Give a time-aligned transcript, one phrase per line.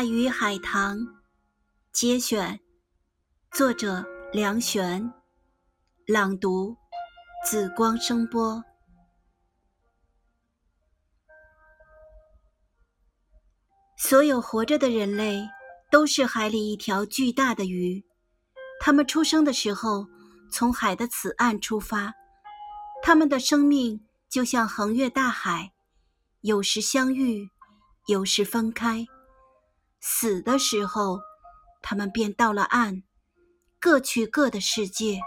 [0.00, 1.06] 大鱼海棠，
[1.92, 2.58] 节选，
[3.52, 4.02] 作者
[4.32, 5.12] 梁璇，
[6.06, 6.74] 朗读
[7.44, 8.64] 紫光声波。
[13.98, 15.46] 所有活着的人类
[15.90, 18.02] 都是海里一条巨大的鱼，
[18.80, 20.06] 他们出生的时候
[20.50, 22.14] 从海的此岸出发，
[23.02, 25.74] 他们的生命就像横越大海，
[26.40, 27.50] 有时相遇，
[28.06, 29.06] 有时分开。
[30.00, 31.20] 死的时候，
[31.82, 33.02] 他们便到了岸，
[33.78, 35.20] 各去各的世界。